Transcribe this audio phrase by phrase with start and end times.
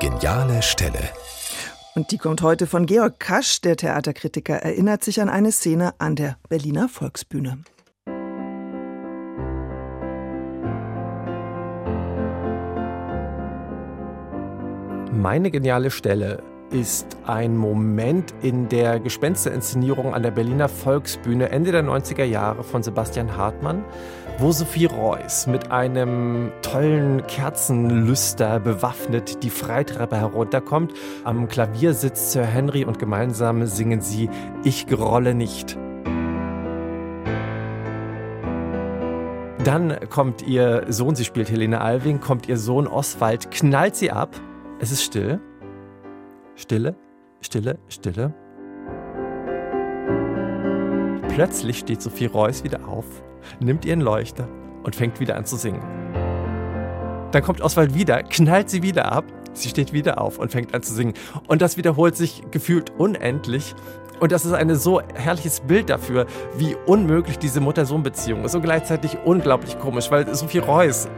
[0.00, 1.10] geniale Stelle.
[1.94, 3.60] Und die kommt heute von Georg Kasch.
[3.60, 7.62] Der Theaterkritiker erinnert sich an eine Szene an der Berliner Volksbühne.
[15.12, 21.82] Meine geniale Stelle ist ein Moment in der Gespensterinszenierung an der Berliner Volksbühne Ende der
[21.82, 23.84] 90er Jahre von Sebastian Hartmann,
[24.38, 30.92] wo Sophie Reuss mit einem tollen Kerzenlüster bewaffnet die Freitreppe herunterkommt.
[31.24, 34.30] Am Klavier sitzt Sir Henry und gemeinsam singen sie
[34.62, 35.76] Ich gerolle nicht.
[39.64, 44.34] Dann kommt ihr Sohn, sie spielt Helene Alving, kommt ihr Sohn Oswald, knallt sie ab.
[44.78, 45.40] Es ist still.
[46.60, 46.94] Stille,
[47.40, 48.34] Stille, Stille.
[51.30, 53.06] Plötzlich steht Sophie Reuss wieder auf,
[53.60, 54.46] nimmt ihren Leuchter
[54.82, 55.80] und fängt wieder an zu singen.
[57.32, 59.24] Dann kommt Oswald wieder, knallt sie wieder ab,
[59.54, 61.14] sie steht wieder auf und fängt an zu singen.
[61.48, 63.74] Und das wiederholt sich gefühlt unendlich.
[64.20, 66.26] Und das ist ein so herrliches Bild dafür,
[66.58, 71.08] wie unmöglich diese Mutter-Sohn-Beziehung ist und gleichzeitig unglaublich komisch, weil Sophie Reuss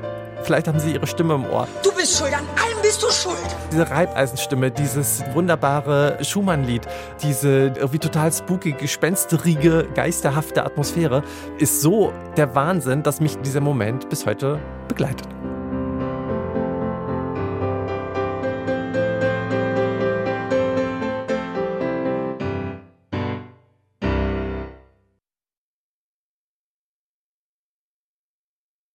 [0.43, 1.69] Vielleicht haben sie ihre Stimme im Ohr.
[1.83, 3.37] Du bist schuld, an allem bist du schuld.
[3.71, 6.83] Diese Reibeisenstimme, dieses wunderbare Schumann-Lied,
[7.23, 11.23] diese irgendwie total spooky, gespensterige, geisterhafte Atmosphäre
[11.59, 15.29] ist so der Wahnsinn, dass mich dieser Moment bis heute begleitet.